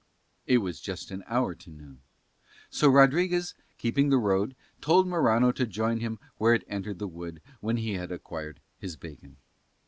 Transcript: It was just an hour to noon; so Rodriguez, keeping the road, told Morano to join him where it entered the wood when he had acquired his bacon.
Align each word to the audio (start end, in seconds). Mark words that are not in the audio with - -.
It 0.47 0.57
was 0.57 0.81
just 0.81 1.11
an 1.11 1.23
hour 1.27 1.53
to 1.53 1.69
noon; 1.69 2.01
so 2.71 2.89
Rodriguez, 2.89 3.53
keeping 3.77 4.09
the 4.09 4.17
road, 4.17 4.55
told 4.81 5.07
Morano 5.07 5.51
to 5.51 5.67
join 5.67 5.99
him 5.99 6.17
where 6.39 6.55
it 6.55 6.63
entered 6.67 6.97
the 6.97 7.07
wood 7.07 7.39
when 7.59 7.77
he 7.77 7.93
had 7.93 8.11
acquired 8.11 8.61
his 8.79 8.95
bacon. 8.97 9.37